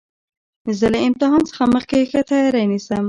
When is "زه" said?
0.77-0.87